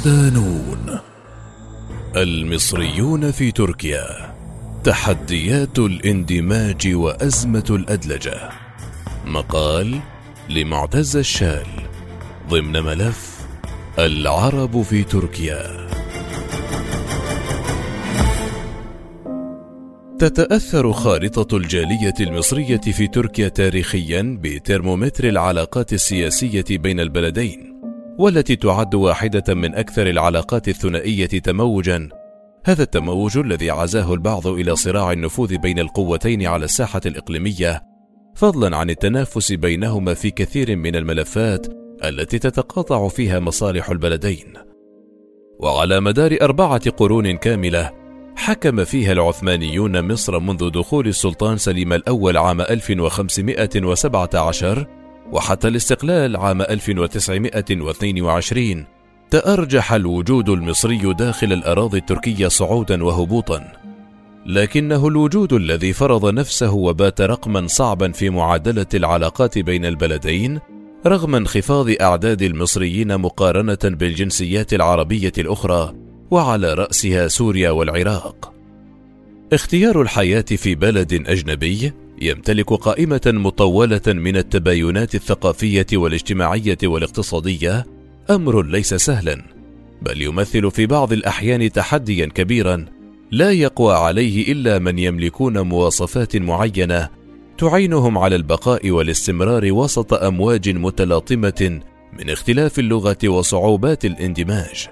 صدانون 0.00 0.98
المصريون 2.16 3.30
في 3.30 3.52
تركيا 3.52 4.34
تحديات 4.84 5.78
الاندماج 5.78 6.94
وأزمة 6.94 7.64
الأدلجة. 7.70 8.50
مقال 9.26 10.00
لمعتز 10.48 11.16
الشال 11.16 11.66
ضمن 12.48 12.72
ملف 12.82 13.46
العرب 13.98 14.82
في 14.82 15.04
تركيا. 15.04 15.88
تتأثر 20.18 20.92
خارطة 20.92 21.56
الجالية 21.56 22.14
المصرية 22.20 22.80
في 22.80 23.06
تركيا 23.06 23.48
تاريخيا 23.48 24.38
بترمومتر 24.42 25.28
العلاقات 25.28 25.92
السياسية 25.92 26.64
بين 26.70 27.00
البلدين. 27.00 27.69
والتي 28.20 28.56
تعد 28.56 28.94
واحدة 28.94 29.54
من 29.54 29.74
أكثر 29.74 30.06
العلاقات 30.06 30.68
الثنائية 30.68 31.26
تموجا. 31.26 32.08
هذا 32.64 32.82
التموج 32.82 33.38
الذي 33.38 33.70
عزاه 33.70 34.14
البعض 34.14 34.46
إلى 34.46 34.76
صراع 34.76 35.12
النفوذ 35.12 35.58
بين 35.58 35.78
القوتين 35.78 36.46
على 36.46 36.64
الساحة 36.64 37.00
الإقليمية 37.06 37.82
فضلا 38.34 38.76
عن 38.76 38.90
التنافس 38.90 39.52
بينهما 39.52 40.14
في 40.14 40.30
كثير 40.30 40.76
من 40.76 40.96
الملفات 40.96 41.66
التي 42.04 42.38
تتقاطع 42.38 43.08
فيها 43.08 43.40
مصالح 43.40 43.90
البلدين. 43.90 44.54
وعلى 45.58 46.00
مدار 46.00 46.38
أربعة 46.42 46.90
قرون 46.90 47.36
كاملة 47.36 47.90
حكم 48.36 48.84
فيها 48.84 49.12
العثمانيون 49.12 50.12
مصر 50.12 50.40
منذ 50.40 50.70
دخول 50.70 51.08
السلطان 51.08 51.56
سليم 51.56 51.92
الأول 51.92 52.36
عام 52.36 52.60
1517 52.60 54.99
وحتى 55.32 55.68
الاستقلال 55.68 56.36
عام 56.36 56.62
1922 56.62 58.84
تأرجح 59.30 59.92
الوجود 59.92 60.48
المصري 60.48 61.14
داخل 61.14 61.52
الأراضي 61.52 61.98
التركية 61.98 62.48
صعودا 62.48 63.04
وهبوطا 63.04 63.72
لكنه 64.46 65.08
الوجود 65.08 65.52
الذي 65.52 65.92
فرض 65.92 66.34
نفسه 66.34 66.72
وبات 66.72 67.20
رقما 67.20 67.66
صعبا 67.66 68.12
في 68.12 68.30
معادلة 68.30 68.86
العلاقات 68.94 69.58
بين 69.58 69.84
البلدين 69.84 70.60
رغم 71.06 71.34
انخفاض 71.34 71.86
أعداد 72.00 72.42
المصريين 72.42 73.18
مقارنة 73.18 73.78
بالجنسيات 73.84 74.74
العربية 74.74 75.32
الأخرى 75.38 75.94
وعلى 76.30 76.74
رأسها 76.74 77.28
سوريا 77.28 77.70
والعراق. 77.70 78.52
اختيار 79.52 80.02
الحياة 80.02 80.42
في 80.42 80.74
بلد 80.74 81.12
أجنبي 81.26 81.92
يمتلك 82.20 82.72
قائمة 82.72 83.20
مطولة 83.26 84.00
من 84.06 84.36
التباينات 84.36 85.14
الثقافية 85.14 85.86
والاجتماعية 85.92 86.78
والاقتصادية 86.84 87.86
أمر 88.30 88.62
ليس 88.62 88.94
سهلا، 88.94 89.42
بل 90.02 90.22
يمثل 90.22 90.70
في 90.70 90.86
بعض 90.86 91.12
الأحيان 91.12 91.72
تحديا 91.72 92.26
كبيرا 92.26 92.86
لا 93.30 93.50
يقوى 93.50 93.94
عليه 93.94 94.52
إلا 94.52 94.78
من 94.78 94.98
يملكون 94.98 95.60
مواصفات 95.60 96.36
معينة 96.36 97.08
تعينهم 97.58 98.18
على 98.18 98.36
البقاء 98.36 98.90
والاستمرار 98.90 99.72
وسط 99.72 100.14
أمواج 100.14 100.68
متلاطمة 100.68 101.80
من 102.18 102.30
اختلاف 102.30 102.78
اللغة 102.78 103.18
وصعوبات 103.24 104.04
الاندماج. 104.04 104.88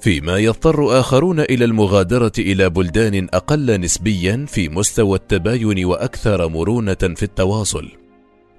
فيما 0.00 0.38
يضطر 0.38 1.00
آخرون 1.00 1.40
إلى 1.40 1.64
المغادرة 1.64 2.32
إلى 2.38 2.70
بلدان 2.70 3.28
أقل 3.34 3.80
نسبيا 3.80 4.46
في 4.48 4.68
مستوى 4.68 5.18
التباين 5.18 5.84
وأكثر 5.84 6.48
مرونة 6.48 6.94
في 6.94 7.22
التواصل. 7.22 7.88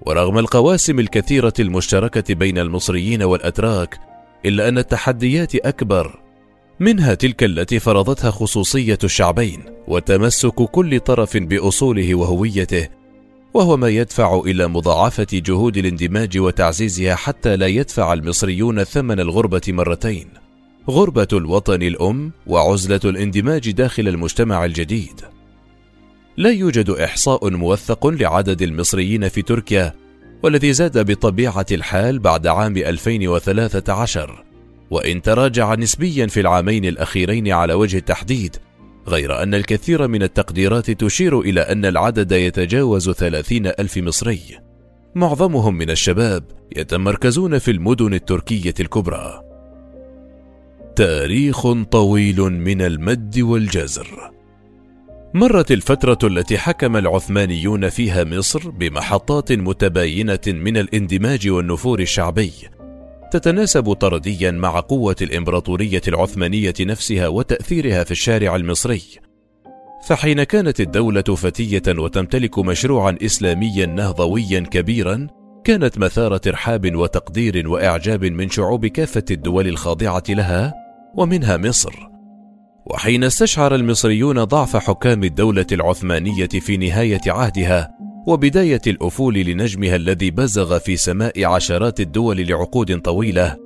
ورغم 0.06 0.38
القواسم 0.38 0.98
الكثيرة 0.98 1.52
المشتركة 1.60 2.34
بين 2.34 2.58
المصريين 2.58 3.22
والأتراك، 3.22 3.98
إلا 4.46 4.68
أن 4.68 4.78
التحديات 4.78 5.54
أكبر، 5.54 6.20
منها 6.80 7.14
تلك 7.14 7.44
التي 7.44 7.78
فرضتها 7.78 8.30
خصوصية 8.30 8.98
الشعبين 9.04 9.62
وتمسك 9.88 10.54
كل 10.54 11.00
طرف 11.00 11.36
بأصوله 11.36 12.14
وهويته، 12.14 12.88
وهو 13.54 13.76
ما 13.76 13.88
يدفع 13.88 14.42
إلى 14.46 14.66
مضاعفة 14.66 15.26
جهود 15.32 15.76
الاندماج 15.76 16.38
وتعزيزها 16.38 17.14
حتى 17.14 17.56
لا 17.56 17.66
يدفع 17.66 18.12
المصريون 18.12 18.84
ثمن 18.84 19.20
الغربة 19.20 19.62
مرتين. 19.68 20.41
غربة 20.90 21.28
الوطن 21.32 21.82
الأم 21.82 22.32
وعزلة 22.46 23.00
الاندماج 23.04 23.70
داخل 23.70 24.08
المجتمع 24.08 24.64
الجديد. 24.64 25.20
لا 26.36 26.50
يوجد 26.50 26.90
إحصاء 26.90 27.50
موثق 27.50 28.06
لعدد 28.06 28.62
المصريين 28.62 29.28
في 29.28 29.42
تركيا، 29.42 29.94
والذي 30.42 30.72
زاد 30.72 31.10
بطبيعة 31.10 31.66
الحال 31.72 32.18
بعد 32.18 32.46
عام 32.46 32.76
2013 32.76 34.44
وإن 34.90 35.22
تراجع 35.22 35.74
نسبيا 35.74 36.26
في 36.26 36.40
العامين 36.40 36.84
الأخيرين 36.84 37.48
على 37.52 37.74
وجه 37.74 37.96
التحديد 37.96 38.56
غير 39.08 39.42
أن 39.42 39.54
الكثير 39.54 40.08
من 40.08 40.22
التقديرات 40.22 40.90
تشير 40.90 41.40
إلى 41.40 41.60
أن 41.60 41.84
العدد 41.84 42.32
يتجاوز 42.32 43.10
ثلاثين 43.10 43.66
ألف 43.66 43.98
مصري. 43.98 44.58
معظمهم 45.14 45.74
من 45.74 45.90
الشباب 45.90 46.44
يتمركزون 46.76 47.58
في 47.58 47.70
المدن 47.70 48.14
التركية 48.14 48.74
الكبرى. 48.80 49.51
تاريخ 50.96 51.72
طويل 51.72 52.40
من 52.40 52.82
المد 52.82 53.40
والجزر. 53.40 54.30
مرت 55.34 55.72
الفترة 55.72 56.18
التي 56.24 56.58
حكم 56.58 56.96
العثمانيون 56.96 57.88
فيها 57.88 58.24
مصر 58.24 58.70
بمحطات 58.70 59.52
متباينة 59.52 60.40
من 60.46 60.76
الاندماج 60.76 61.48
والنفور 61.48 62.00
الشعبي. 62.00 62.52
تتناسب 63.30 63.92
طرديا 63.92 64.50
مع 64.50 64.80
قوة 64.80 65.16
الإمبراطورية 65.22 66.02
العثمانية 66.08 66.74
نفسها 66.80 67.28
وتأثيرها 67.28 68.04
في 68.04 68.10
الشارع 68.10 68.56
المصري. 68.56 69.02
فحين 70.06 70.42
كانت 70.42 70.80
الدولة 70.80 71.22
فتية 71.22 71.82
وتمتلك 71.88 72.58
مشروعا 72.58 73.16
إسلاميا 73.22 73.86
نهضويا 73.86 74.60
كبيرا 74.60 75.26
كانت 75.64 75.98
مثار 75.98 76.36
ترحاب 76.36 76.96
وتقدير 76.96 77.68
وإعجاب 77.68 78.24
من 78.24 78.50
شعوب 78.50 78.86
كافة 78.86 79.24
الدول 79.30 79.68
الخاضعة 79.68 80.22
لها 80.28 80.81
ومنها 81.16 81.56
مصر. 81.56 82.12
وحين 82.86 83.24
استشعر 83.24 83.74
المصريون 83.74 84.44
ضعف 84.44 84.76
حكام 84.76 85.24
الدولة 85.24 85.66
العثمانية 85.72 86.48
في 86.48 86.76
نهاية 86.76 87.20
عهدها 87.26 87.90
وبداية 88.26 88.80
الأفول 88.86 89.34
لنجمها 89.34 89.96
الذي 89.96 90.30
بزغ 90.30 90.78
في 90.78 90.96
سماء 90.96 91.44
عشرات 91.44 92.00
الدول 92.00 92.46
لعقود 92.46 93.00
طويلة 93.00 93.56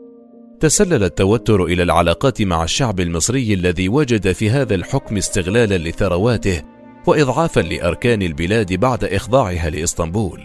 تسلل 0.60 1.04
التوتر 1.04 1.64
إلى 1.64 1.82
العلاقات 1.82 2.42
مع 2.42 2.64
الشعب 2.64 3.00
المصري 3.00 3.54
الذي 3.54 3.88
وجد 3.88 4.32
في 4.32 4.50
هذا 4.50 4.74
الحكم 4.74 5.16
استغلالا 5.16 5.78
لثرواته 5.78 6.62
وإضعافا 7.06 7.60
لأركان 7.60 8.22
البلاد 8.22 8.72
بعد 8.72 9.04
إخضاعها 9.04 9.70
لإسطنبول. 9.70 10.40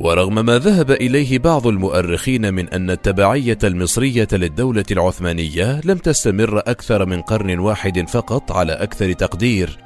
ورغم 0.00 0.46
ما 0.46 0.58
ذهب 0.58 0.90
إليه 0.90 1.38
بعض 1.38 1.66
المؤرخين 1.66 2.54
من 2.54 2.68
أن 2.68 2.90
التبعية 2.90 3.58
المصرية 3.64 4.28
للدولة 4.32 4.84
العثمانية 4.90 5.80
لم 5.84 5.98
تستمر 5.98 6.58
أكثر 6.58 7.06
من 7.06 7.20
قرن 7.20 7.58
واحد 7.58 8.08
فقط 8.08 8.52
على 8.52 8.72
أكثر 8.72 9.12
تقدير 9.12 9.78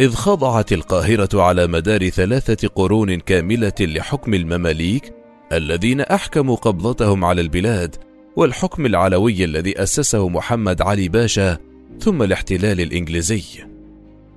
إذ 0.00 0.14
خضعت 0.14 0.72
القاهرة 0.72 1.42
على 1.42 1.66
مدار 1.66 2.08
ثلاثة 2.08 2.68
قرون 2.68 3.20
كاملة 3.20 3.72
لحكم 3.80 4.34
المماليك 4.34 5.12
الذين 5.52 6.00
أحكموا 6.00 6.56
قبضتهم 6.56 7.24
على 7.24 7.40
البلاد 7.40 7.96
والحكم 8.36 8.86
العلوي 8.86 9.44
الذي 9.44 9.82
أسسه 9.82 10.28
محمد 10.28 10.82
علي 10.82 11.08
باشا 11.08 11.58
ثم 12.00 12.22
الاحتلال 12.22 12.80
الإنجليزي. 12.80 13.44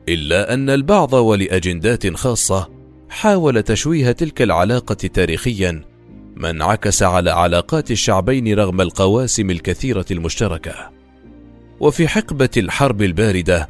إلا 0.09 0.53
أن 0.53 0.69
البعض 0.69 1.13
ولأجندات 1.13 2.15
خاصة 2.15 2.81
حاول 3.12 3.63
تشويه 3.63 4.12
تلك 4.12 4.42
العلاقة 4.42 4.94
تاريخيا 4.94 5.84
ما 6.36 6.50
انعكس 6.50 7.04
على 7.04 7.31
علاقات 7.31 7.92
الشعبين 7.92 8.54
رغم 8.54 8.81
القواسم 8.81 9.50
الكثيرة 9.50 10.06
المشتركة. 10.12 10.92
وفي 11.80 12.08
حقبة 12.08 12.50
الحرب 12.58 13.02
الباردة 13.02 13.69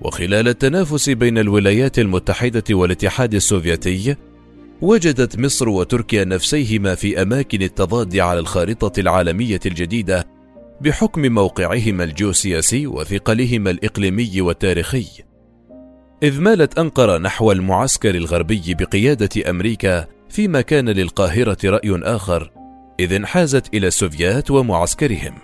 وخلال 0.00 0.48
التنافس 0.48 1.10
بين 1.10 1.38
الولايات 1.38 1.98
المتحدة 1.98 2.64
والاتحاد 2.70 3.34
السوفيتي 3.34 4.16
وجدت 4.80 5.38
مصر 5.38 5.68
وتركيا 5.68 6.24
نفسيهما 6.24 6.94
في 6.94 7.22
أماكن 7.22 7.62
التضاد 7.62 8.16
على 8.16 8.40
الخارطة 8.40 9.00
العالمية 9.00 9.60
الجديدة 9.66 10.26
بحكم 10.80 11.22
موقعهما 11.22 12.04
الجيوسياسي 12.04 12.86
وثقلهما 12.86 13.70
الإقليمي 13.70 14.40
والتاريخي 14.40 15.06
إذ 16.22 16.40
مالت 16.40 16.78
أنقرة 16.78 17.18
نحو 17.18 17.52
المعسكر 17.52 18.14
الغربي 18.14 18.74
بقيادة 18.74 19.50
أمريكا 19.50 20.06
فيما 20.28 20.60
كان 20.60 20.88
للقاهرة 20.88 21.58
رأي 21.64 22.00
آخر 22.02 22.50
إذ 23.00 23.12
انحازت 23.12 23.74
إلى 23.74 23.86
السوفيات 23.86 24.50
ومعسكرهم. 24.50 25.34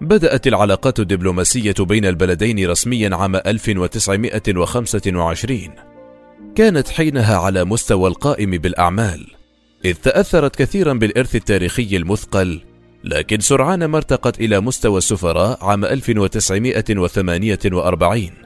بدأت 0.00 0.46
العلاقات 0.46 1.00
الدبلوماسية 1.00 1.74
بين 1.80 2.04
البلدين 2.04 2.70
رسميا 2.70 3.16
عام 3.16 3.36
1925 3.36 5.58
كانت 6.54 6.88
حينها 6.88 7.36
على 7.36 7.64
مستوى 7.64 8.08
القائم 8.08 8.50
بالأعمال 8.50 9.26
إذ 9.84 9.94
تأثرت 9.94 10.56
كثيرا 10.56 10.92
بالإرث 10.92 11.36
التاريخي 11.36 11.96
المثقل 11.96 12.60
لكن 13.04 13.40
سرعان 13.40 13.84
ما 13.84 13.96
ارتقت 13.96 14.40
إلى 14.40 14.60
مستوى 14.60 14.98
السفراء 14.98 15.64
عام 15.64 15.84
1948 15.84 18.45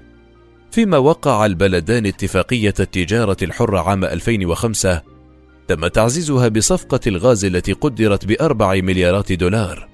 فيما 0.70 0.99
وقع 0.99 1.46
البلدان 1.46 2.06
اتفاقية 2.06 2.75
التجارة 2.81 3.37
الحرة 3.43 3.78
عام 3.78 4.05
2005 4.05 5.02
تم 5.69 5.87
تعزيزها 5.87 6.49
بصفقة 6.49 7.00
الغاز 7.06 7.44
التي 7.44 7.72
قدرت 7.72 8.26
بأربع 8.26 8.75
مليارات 8.75 9.32
دولار 9.32 9.88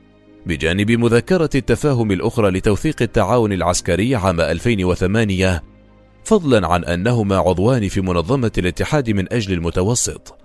بجانب 0.46 0.90
مذكرة 0.90 1.50
التفاهم 1.54 2.10
الأخرى 2.12 2.50
لتوثيق 2.50 3.02
التعاون 3.02 3.52
العسكري 3.52 4.14
عام 4.14 4.40
2008 4.40 5.62
فضلا 6.26 6.66
عن 6.66 6.84
أنهما 6.84 7.36
عضوان 7.36 7.88
في 7.88 8.00
منظمة 8.00 8.52
الاتحاد 8.58 9.10
من 9.10 9.32
أجل 9.32 9.52
المتوسط. 9.52 10.38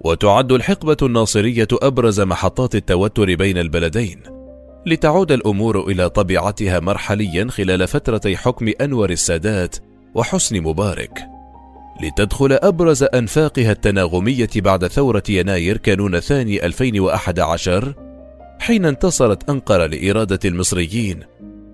وتعد 0.00 0.52
الحقبة 0.52 0.96
الناصرية 1.02 1.68
أبرز 1.72 2.20
محطات 2.20 2.74
التوتر 2.74 3.34
بين 3.34 3.58
البلدين. 3.58 4.41
لتعود 4.86 5.32
الأمور 5.32 5.90
إلى 5.90 6.08
طبيعتها 6.10 6.80
مرحليا 6.80 7.46
خلال 7.50 7.88
فترتي 7.88 8.36
حكم 8.36 8.72
أنور 8.80 9.10
السادات 9.10 9.76
وحسني 10.14 10.60
مبارك. 10.60 11.32
لتدخل 12.02 12.52
أبرز 12.52 13.02
أنفاقها 13.02 13.72
التناغمية 13.72 14.50
بعد 14.56 14.86
ثورة 14.86 15.22
يناير 15.28 15.76
كانون 15.76 16.20
ثاني 16.20 16.66
2011 16.66 17.94
حين 18.60 18.84
انتصرت 18.84 19.50
أنقرة 19.50 19.86
لإرادة 19.86 20.38
المصريين 20.44 21.20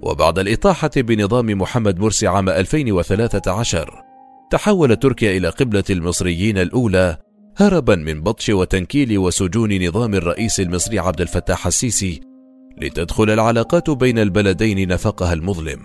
وبعد 0.02 0.38
الإطاحة 0.38 0.90
بنظام 0.96 1.46
محمد 1.46 1.98
مرسي 1.98 2.26
عام 2.26 2.48
2013 2.48 4.02
تحول 4.50 4.96
تركيا 4.96 5.36
إلى 5.36 5.48
قبلة 5.48 5.84
المصريين 5.90 6.58
الأولى 6.58 7.16
هربا 7.56 7.96
من 7.96 8.20
بطش 8.22 8.48
وتنكيل 8.48 9.18
وسجون 9.18 9.86
نظام 9.86 10.14
الرئيس 10.14 10.60
المصري 10.60 10.98
عبد 10.98 11.20
الفتاح 11.20 11.66
السيسي 11.66 12.27
لتدخل 12.82 13.30
العلاقات 13.30 13.90
بين 13.90 14.18
البلدين 14.18 14.88
نفقها 14.88 15.32
المظلم. 15.32 15.78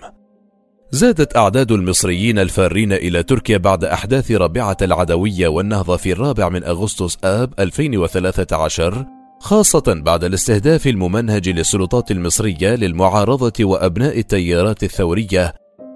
زادت 0.91 1.37
أعداد 1.37 1.71
المصريين 1.71 2.39
الفارين 2.39 2.93
إلى 2.93 3.23
تركيا 3.23 3.57
بعد 3.57 3.83
أحداث 3.83 4.31
رابعة 4.31 4.77
العدوية 4.81 5.47
والنهضة 5.47 5.97
في 5.97 6.11
الرابع 6.11 6.49
من 6.49 6.63
أغسطس 6.63 7.17
آب 7.23 7.53
2013 7.59 9.05
خاصة 9.39 9.83
بعد 9.87 10.23
الاستهداف 10.23 10.87
الممنهج 10.87 11.49
للسلطات 11.49 12.11
المصرية 12.11 12.75
للمعارضة 12.75 13.53
وأبناء 13.65 14.19
التيارات 14.19 14.83
الثورية 14.83 15.53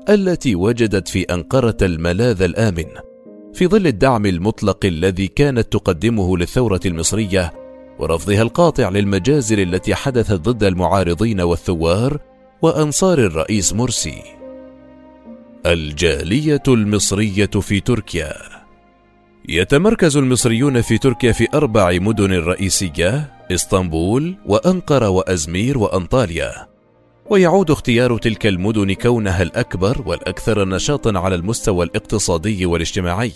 التي 0.09 0.55
وجدت 0.55 1.07
في 1.07 1.23
أنقرة 1.23 1.77
الملاذ 1.81 2.41
الآمن. 2.41 2.85
في 3.53 3.67
ظل 3.67 3.87
الدعم 3.87 4.25
المطلق 4.25 4.85
الذي 4.85 5.27
كانت 5.27 5.73
تقدمه 5.73 6.37
للثورة 6.37 6.79
المصرية 6.85 7.53
ورفضها 7.99 8.41
القاطع 8.41 8.89
للمجازر 8.89 9.57
التي 9.57 9.95
حدثت 9.95 10.33
ضد 10.49 10.63
المعارضين 10.63 11.41
والثوار 11.41 12.19
وأنصار 12.61 13.19
الرئيس 13.19 13.73
مرسي. 13.73 14.21
الجالية 15.65 16.63
المصرية 16.67 17.45
في 17.45 17.79
تركيا. 17.79 18.33
يتمركز 19.49 20.17
المصريون 20.17 20.81
في 20.81 20.97
تركيا 20.97 21.31
في 21.31 21.47
أربع 21.53 21.97
مدن 22.01 22.33
رئيسية 22.33 23.33
إسطنبول 23.51 24.35
وأنقرة 24.45 25.09
وأزمير 25.09 25.77
وأنطاليا. 25.77 26.67
ويعود 27.29 27.71
اختيار 27.71 28.17
تلك 28.17 28.47
المدن 28.47 28.93
كونها 28.93 29.41
الأكبر 29.41 30.03
والأكثر 30.05 30.67
نشاطا 30.67 31.19
على 31.19 31.35
المستوى 31.35 31.85
الاقتصادي 31.85 32.65
والاجتماعي. 32.65 33.33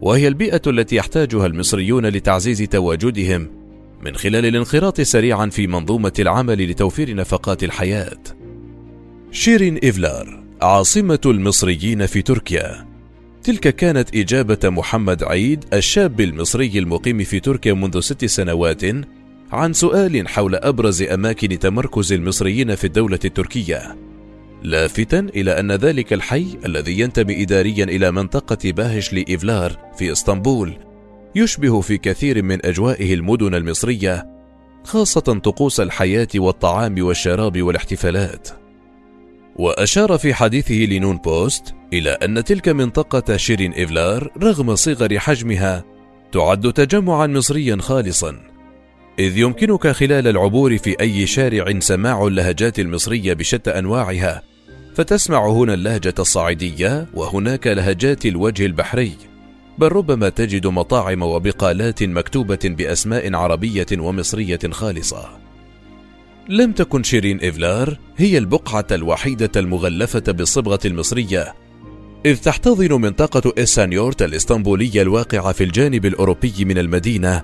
وهي 0.00 0.28
البيئة 0.28 0.62
التي 0.66 0.96
يحتاجها 0.96 1.46
المصريون 1.46 2.06
لتعزيز 2.06 2.62
تواجدهم 2.62 3.57
من 4.02 4.16
خلال 4.16 4.46
الانخراط 4.46 5.00
سريعا 5.00 5.46
في 5.46 5.66
منظومة 5.66 6.12
العمل 6.18 6.70
لتوفير 6.70 7.14
نفقات 7.14 7.64
الحياة. 7.64 8.18
شيرين 9.30 9.76
إيفلار 9.76 10.44
عاصمة 10.62 11.20
المصريين 11.26 12.06
في 12.06 12.22
تركيا. 12.22 12.88
تلك 13.42 13.76
كانت 13.76 14.16
إجابة 14.16 14.58
محمد 14.64 15.24
عيد 15.24 15.64
الشاب 15.72 16.20
المصري 16.20 16.78
المقيم 16.78 17.24
في 17.24 17.40
تركيا 17.40 17.72
منذ 17.72 18.00
ست 18.00 18.24
سنوات 18.24 18.82
عن 19.52 19.72
سؤال 19.72 20.28
حول 20.28 20.54
أبرز 20.54 21.02
أماكن 21.02 21.58
تمركز 21.58 22.12
المصريين 22.12 22.74
في 22.74 22.84
الدولة 22.84 23.18
التركية. 23.24 23.96
لافتا 24.62 25.18
إلى 25.18 25.60
أن 25.60 25.72
ذلك 25.72 26.12
الحي 26.12 26.46
الذي 26.64 27.00
ينتمي 27.00 27.42
إداريا 27.42 27.84
إلى 27.84 28.10
منطقة 28.10 28.72
باهشلي 28.72 29.12
إيفلار 29.12 29.78
في 29.98 30.12
إسطنبول 30.12 30.87
يشبه 31.34 31.80
في 31.80 31.98
كثير 31.98 32.42
من 32.42 32.66
أجوائه 32.66 33.14
المدن 33.14 33.54
المصرية 33.54 34.26
خاصة 34.84 35.20
طقوس 35.20 35.80
الحياة 35.80 36.28
والطعام 36.34 36.94
والشراب 37.04 37.62
والاحتفالات. 37.62 38.48
وأشار 39.56 40.18
في 40.18 40.34
حديثه 40.34 40.74
لنون 40.74 41.16
بوست 41.16 41.74
إلى 41.92 42.10
أن 42.10 42.44
تلك 42.44 42.68
منطقة 42.68 43.36
شيرين 43.36 43.72
إيفلار 43.72 44.30
رغم 44.42 44.74
صغر 44.74 45.18
حجمها 45.18 45.84
تعد 46.32 46.72
تجمعا 46.72 47.26
مصريا 47.26 47.76
خالصا. 47.80 48.36
إذ 49.18 49.38
يمكنك 49.38 49.88
خلال 49.88 50.28
العبور 50.28 50.78
في 50.78 51.00
أي 51.00 51.26
شارع 51.26 51.78
سماع 51.78 52.26
اللهجات 52.26 52.78
المصرية 52.78 53.32
بشتى 53.32 53.70
أنواعها 53.70 54.42
فتسمع 54.94 55.48
هنا 55.48 55.74
اللهجة 55.74 56.14
الصعيدية 56.18 57.06
وهناك 57.14 57.66
لهجات 57.66 58.26
الوجه 58.26 58.66
البحري. 58.66 59.12
بل 59.78 59.92
ربما 59.92 60.28
تجد 60.28 60.66
مطاعم 60.66 61.22
وبقالات 61.22 62.02
مكتوبة 62.02 62.58
بأسماء 62.64 63.34
عربية 63.34 63.86
ومصرية 63.92 64.58
خالصة. 64.70 65.28
لم 66.48 66.72
تكن 66.72 67.02
شيرين 67.02 67.38
إفلار 67.42 67.98
هي 68.16 68.38
البقعة 68.38 68.86
الوحيدة 68.92 69.50
المغلفة 69.56 70.32
بالصبغة 70.32 70.78
المصرية 70.84 71.54
إذ 72.26 72.36
تحتضن 72.36 73.00
منطقة 73.00 73.52
إسانيورت 73.62 74.22
الإسطنبولية 74.22 75.02
الواقعة 75.02 75.52
في 75.52 75.64
الجانب 75.64 76.06
الأوروبي 76.06 76.64
من 76.64 76.78
المدينة 76.78 77.42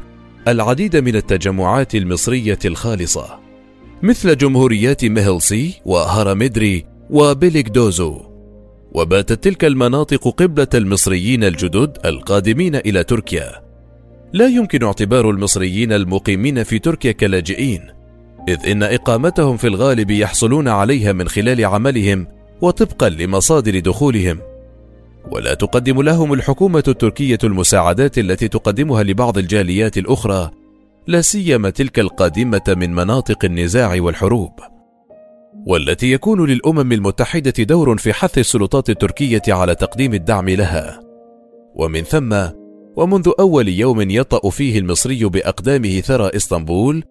العديد 0.48 0.96
من 0.96 1.16
التجمعات 1.16 1.94
المصرية 1.94 2.58
الخالصة 2.64 3.40
مثل 4.02 4.36
جمهوريات 4.36 5.04
ميهلسي 5.04 5.74
وهرمدري 5.84 6.84
وبيليكدوزو 7.10 8.33
وباتت 8.94 9.44
تلك 9.44 9.64
المناطق 9.64 10.28
قبلة 10.28 10.68
المصريين 10.74 11.44
الجدد 11.44 11.98
القادمين 12.04 12.76
إلى 12.76 13.04
تركيا. 13.04 13.62
لا 14.32 14.46
يمكن 14.46 14.84
اعتبار 14.84 15.30
المصريين 15.30 15.92
المقيمين 15.92 16.62
في 16.62 16.78
تركيا 16.78 17.12
كلاجئين 17.12 17.80
إذ 18.48 18.66
إن 18.66 18.82
إقامتهم 18.82 19.56
في 19.56 19.66
الغالب 19.66 20.10
يحصلون 20.10 20.68
عليها 20.68 21.12
من 21.12 21.28
خلال 21.28 21.64
عملهم 21.64 22.26
وطبقا 22.60 23.08
لمصادر 23.08 23.78
دخولهم. 23.78 24.38
ولا 25.30 25.54
تقدم 25.54 26.02
لهم 26.02 26.32
الحكومة 26.32 26.84
التركية 26.88 27.38
المساعدات 27.44 28.18
التي 28.18 28.48
تقدمها 28.48 29.02
لبعض 29.02 29.38
الجاليات 29.38 29.98
الأخرى 29.98 30.50
لا 31.06 31.20
سيما 31.20 31.70
تلك 31.70 31.98
القادمة 31.98 32.62
من 32.68 32.94
مناطق 32.94 33.44
النزاع 33.44 33.96
والحروب. 33.98 34.73
والتي 35.66 36.12
يكون 36.12 36.50
للأمم 36.50 36.92
المتحدة 36.92 37.64
دور 37.64 37.96
في 37.96 38.12
حث 38.12 38.38
السلطات 38.38 38.90
التركية 38.90 39.42
على 39.48 39.74
تقديم 39.74 40.14
الدعم 40.14 40.48
لها 40.48 41.00
ومن 41.74 42.02
ثم 42.02 42.36
ومنذ 42.96 43.30
أول 43.40 43.68
يوم 43.68 44.10
يطأ 44.10 44.50
فيه 44.50 44.78
المصري 44.78 45.24
بأقدامه 45.24 46.00
ثرى 46.00 46.30
إسطنبول 46.36 47.04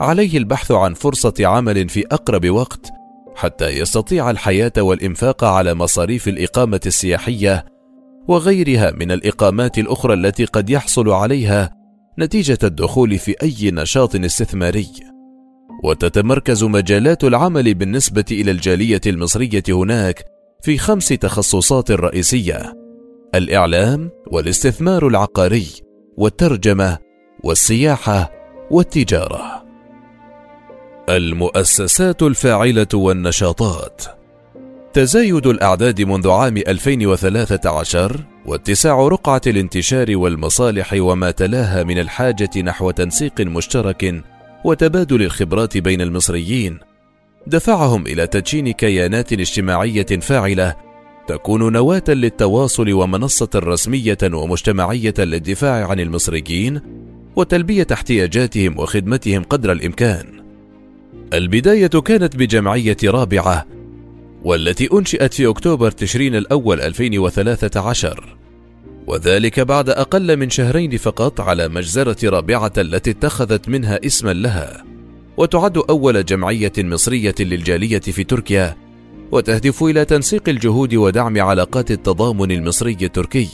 عليه 0.00 0.38
البحث 0.38 0.72
عن 0.72 0.94
فرصة 0.94 1.34
عمل 1.40 1.88
في 1.88 2.06
أقرب 2.06 2.50
وقت 2.50 2.90
حتى 3.34 3.68
يستطيع 3.68 4.30
الحياة 4.30 4.72
والإنفاق 4.78 5.44
على 5.44 5.74
مصاريف 5.74 6.28
الإقامة 6.28 6.80
السياحية 6.86 7.64
وغيرها 8.28 8.90
من 8.90 9.12
الإقامات 9.12 9.78
الأخرى 9.78 10.14
التي 10.14 10.44
قد 10.44 10.70
يحصل 10.70 11.08
عليها 11.08 11.76
نتيجة 12.18 12.58
الدخول 12.62 13.18
في 13.18 13.34
أي 13.42 13.70
نشاط 13.70 14.16
استثماري. 14.16 14.88
وتتمركز 15.84 16.64
مجالات 16.64 17.24
العمل 17.24 17.74
بالنسبة 17.74 18.24
إلى 18.30 18.50
الجالية 18.50 19.00
المصرية 19.06 19.62
هناك 19.68 20.24
في 20.62 20.78
خمس 20.78 21.08
تخصصات 21.08 21.90
رئيسية: 21.90 22.74
الإعلام، 23.34 24.10
والاستثمار 24.26 25.06
العقاري، 25.06 25.66
والترجمة، 26.16 26.98
والسياحة، 27.44 28.32
والتجارة. 28.70 29.64
المؤسسات 31.08 32.22
الفاعلة 32.22 32.86
والنشاطات 32.94 34.02
تزايد 34.92 35.46
الأعداد 35.46 36.02
منذ 36.02 36.30
عام 36.30 36.56
2013 36.56 38.20
واتساع 38.46 39.08
رقعة 39.08 39.40
الانتشار 39.46 40.16
والمصالح 40.16 40.94
وما 40.98 41.30
تلاها 41.30 41.82
من 41.82 41.98
الحاجة 41.98 42.50
نحو 42.62 42.90
تنسيق 42.90 43.40
مشترك 43.40 44.24
وتبادل 44.64 45.22
الخبرات 45.22 45.78
بين 45.78 46.00
المصريين 46.00 46.78
دفعهم 47.46 48.06
إلى 48.06 48.26
تدشين 48.26 48.70
كيانات 48.70 49.32
اجتماعية 49.32 50.06
فاعلة 50.20 50.76
تكون 51.26 51.72
نواة 51.72 52.04
للتواصل 52.08 52.92
ومنصة 52.92 53.50
رسمية 53.54 54.18
ومجتمعية 54.32 55.14
للدفاع 55.18 55.86
عن 55.90 56.00
المصريين 56.00 56.80
وتلبية 57.36 57.86
احتياجاتهم 57.92 58.78
وخدمتهم 58.78 59.42
قدر 59.42 59.72
الإمكان. 59.72 60.26
البداية 61.34 61.86
كانت 61.86 62.36
بجمعية 62.36 62.96
رابعة 63.04 63.66
والتي 64.44 64.88
أنشئت 64.92 65.34
في 65.34 65.46
أكتوبر 65.48 65.90
تشرين 65.90 66.34
الأول 66.34 66.80
2013 66.80 68.39
وذلك 69.06 69.60
بعد 69.60 69.90
أقل 69.90 70.36
من 70.36 70.50
شهرين 70.50 70.96
فقط 70.96 71.40
على 71.40 71.68
مجزرة 71.68 72.30
رابعة 72.30 72.72
التي 72.78 73.10
اتخذت 73.10 73.68
منها 73.68 74.06
اسما 74.06 74.32
لها 74.32 74.84
وتعد 75.36 75.78
أول 75.78 76.24
جمعية 76.24 76.72
مصرية 76.78 77.34
للجالية 77.40 78.00
في 78.00 78.24
تركيا 78.24 78.76
وتهدف 79.32 79.82
إلى 79.82 80.04
تنسيق 80.04 80.48
الجهود 80.48 80.94
ودعم 80.94 81.40
علاقات 81.40 81.90
التضامن 81.90 82.52
المصري 82.52 82.96
التركي 83.02 83.48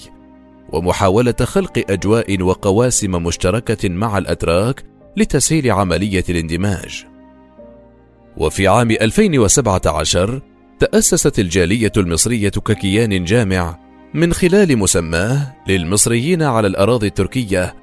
ومحاولة 0.73 1.35
خلق 1.43 1.85
أجواء 1.91 2.43
وقواسم 2.43 3.11
مشتركة 3.11 3.88
مع 3.88 4.19
الأتراك 4.19 4.85
لتسهيل 5.17 5.71
عملية 5.71 6.25
الاندماج. 6.29 7.05
وفي 8.37 8.69
عام 8.69 8.91
2017 8.91 10.41
تأسست 10.79 11.38
الجالية 11.38 11.93
المصرية 11.97 12.49
ككيان 12.49 13.25
جامع 13.25 13.86
من 14.17 14.33
خلال 14.33 14.79
مسماه 14.79 15.55
للمصريين 15.69 16.43
على 16.43 16.67
الأراضي 16.67 17.07
التركية 17.07 17.75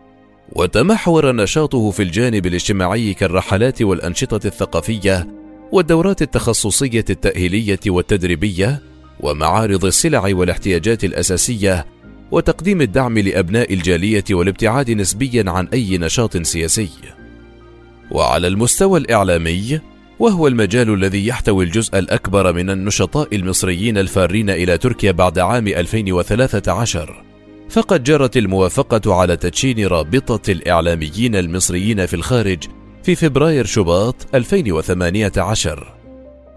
وتمحور 0.51 1.35
نشاطه 1.35 1.91
في 1.91 2.03
الجانب 2.03 2.45
الاجتماعي 2.45 3.13
كالرحلات 3.13 3.81
والأنشطة 3.81 4.47
الثقافية 4.47 5.27
والدورات 5.71 6.21
التخصصية 6.21 7.05
التأهيلية 7.09 7.79
والتدريبية 7.87 8.81
ومعارض 9.19 9.85
السلع 9.85 10.21
والاحتياجات 10.33 11.03
الأساسية 11.03 11.85
وتقديم 12.31 12.81
الدعم 12.81 13.19
لأبناء 13.19 13.73
الجالية 13.73 14.25
والابتعاد 14.31 14.91
نسبيا 14.91 15.43
عن 15.47 15.67
أي 15.67 15.97
نشاط 15.97 16.37
سياسي. 16.37 16.89
وعلى 18.11 18.47
المستوى 18.47 18.99
الإعلامي 18.99 19.79
وهو 20.23 20.47
المجال 20.47 20.93
الذي 20.93 21.27
يحتوي 21.27 21.65
الجزء 21.65 21.99
الأكبر 21.99 22.53
من 22.53 22.69
النشطاء 22.69 23.35
المصريين 23.35 23.97
الفارين 23.97 24.49
إلى 24.49 24.77
تركيا 24.77 25.11
بعد 25.11 25.39
عام 25.39 25.67
2013 25.67 27.23
فقد 27.69 28.03
جرت 28.03 28.37
الموافقة 28.37 29.15
على 29.15 29.37
تدشين 29.37 29.87
رابطة 29.87 30.51
الإعلاميين 30.51 31.35
المصريين 31.35 32.05
في 32.05 32.13
الخارج 32.13 32.63
في 33.03 33.15
فبراير 33.15 33.65
شباط 33.65 34.15
2018 34.35 35.93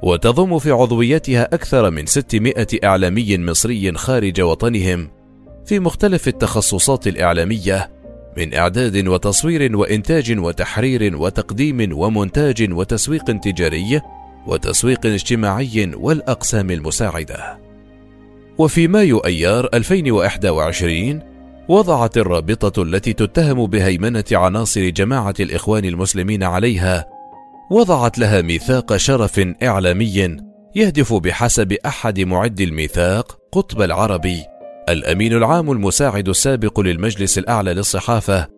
وتضم 0.03 0.59
في 0.59 0.71
عضويتها 0.71 1.45
أكثر 1.55 1.91
من 1.91 2.07
600 2.07 2.67
إعلامي 2.85 3.39
مصري 3.39 3.93
خارج 3.93 4.41
وطنهم 4.41 5.11
في 5.67 5.79
مختلف 5.79 6.29
التخصصات 6.29 7.07
الإعلامية 7.07 7.91
من 8.37 8.55
إعداد 8.55 9.09
وتصوير 9.09 9.77
وإنتاج 9.77 10.39
وتحرير 10.39 11.17
وتقديم 11.17 11.99
ومونتاج 11.99 12.73
وتسويق 12.73 13.25
تجاري 13.25 14.01
وتسويق 14.47 15.07
اجتماعي 15.07 15.91
والأقسام 15.95 16.71
المساعدة. 16.71 17.59
وفي 18.59 18.89
مايو 18.89 19.19
أيار 19.19 19.69
2021 19.75 21.23
وضعت 21.69 22.19
الرابطة 22.19 22.83
التي 22.83 23.13
تتهم 23.13 23.67
بهيمنة 23.67 24.25
عناصر 24.33 24.89
جماعة 24.89 25.35
الإخوان 25.41 25.85
المسلمين 25.85 26.43
عليها 26.43 27.07
وضعت 27.71 28.19
لها 28.19 28.43
ميثاق 28.43 28.97
شرف 28.97 29.41
إعلامي 29.63 30.39
يهدف 30.77 31.15
بحسب 31.15 31.73
أحد 31.73 32.21
معد 32.21 32.61
الميثاق 32.61 33.39
قطب 33.53 33.83
العربي 33.83 34.56
الأمين 34.89 35.33
العام 35.33 35.71
المساعد 35.71 36.29
السابق 36.29 36.81
للمجلس 36.81 37.39
الأعلى 37.39 37.75
للصحافة 37.75 38.49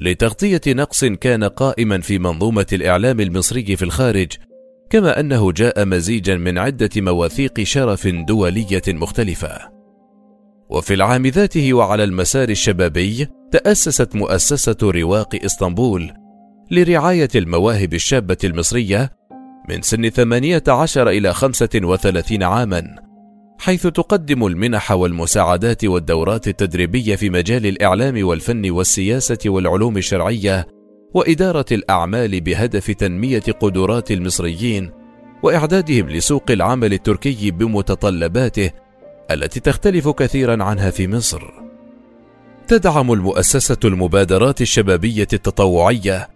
لتغطية 0.00 0.60
نقص 0.66 1.04
كان 1.04 1.44
قائما 1.44 2.00
في 2.00 2.18
منظومة 2.18 2.66
الإعلام 2.72 3.20
المصري 3.20 3.76
في 3.76 3.82
الخارج 3.82 4.32
كما 4.90 5.20
أنه 5.20 5.52
جاء 5.52 5.84
مزيجا 5.84 6.36
من 6.36 6.58
عدة 6.58 6.90
مواثيق 6.96 7.60
شرف 7.62 8.06
دولية 8.06 8.82
مختلفة. 8.88 9.58
وفي 10.68 10.94
العام 10.94 11.26
ذاته 11.26 11.74
وعلى 11.74 12.04
المسار 12.04 12.48
الشبابي 12.48 13.28
تأسست 13.52 14.14
مؤسسة 14.16 14.76
رواق 14.82 15.38
إسطنبول 15.44 16.12
لرعاية 16.70 17.28
المواهب 17.34 17.94
الشابة 17.94 18.38
المصرية 18.44 19.12
من 19.68 19.82
سن 19.82 20.08
18 20.08 21.08
إلى 21.08 21.32
35 21.32 22.42
عامًا. 22.42 23.03
حيث 23.58 23.86
تقدم 23.86 24.46
المنح 24.46 24.92
والمساعدات 24.92 25.84
والدورات 25.84 26.48
التدريبية 26.48 27.16
في 27.16 27.30
مجال 27.30 27.66
الإعلام 27.66 28.26
والفن 28.26 28.70
والسياسة 28.70 29.38
والعلوم 29.46 29.96
الشرعية 29.96 30.66
وإدارة 31.14 31.66
الأعمال 31.72 32.40
بهدف 32.40 32.90
تنمية 32.90 33.42
قدرات 33.60 34.10
المصريين 34.10 34.90
وإعدادهم 35.42 36.10
لسوق 36.10 36.50
العمل 36.50 36.92
التركي 36.92 37.50
بمتطلباته 37.50 38.70
التي 39.30 39.60
تختلف 39.60 40.08
كثيرا 40.08 40.64
عنها 40.64 40.90
في 40.90 41.08
مصر. 41.08 41.42
تدعم 42.68 43.12
المؤسسة 43.12 43.78
المبادرات 43.84 44.60
الشبابية 44.60 45.28
التطوعية 45.32 46.28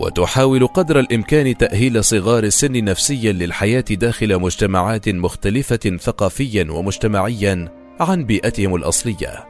وتحاول 0.00 0.66
قدر 0.66 1.00
الإمكان 1.00 1.56
تأهيل 1.56 2.04
صغار 2.04 2.44
السن 2.44 2.84
نفسيا 2.84 3.32
للحياة 3.32 3.84
داخل 3.90 4.38
مجتمعات 4.38 5.08
مختلفة 5.08 5.96
ثقافيا 6.00 6.66
ومجتمعيا 6.70 7.68
عن 8.00 8.24
بيئتهم 8.24 8.74
الأصلية. 8.74 9.46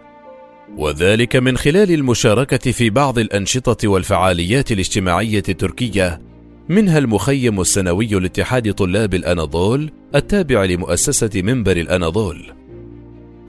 وذلك 0.77 1.37
من 1.37 1.57
خلال 1.57 1.93
المشاركة 1.93 2.73
في 2.73 2.91
بعض 2.91 3.19
الأنشطة 3.19 3.89
والفعاليات 3.89 4.73
الاجتماعية 4.73 5.43
التركية 5.49 6.21
منها 6.69 6.99
المخيم 6.99 7.61
السنوي 7.61 8.07
لاتحاد 8.07 8.75
طلاب 8.75 9.15
الأناضول 9.15 9.91
التابع 10.15 10.65
لمؤسسة 10.65 11.31
منبر 11.35 11.77
الأناضول. 11.77 12.53